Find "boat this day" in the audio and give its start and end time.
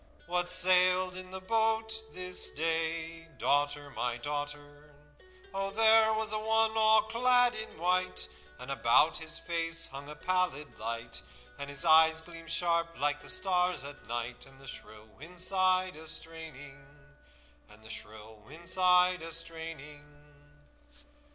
1.39-3.27